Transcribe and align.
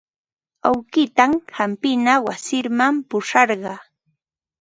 Awkiitan 0.69 1.33
hampina 1.57 2.15
wasiman 2.29 2.95
pusharqaa. 3.09 3.79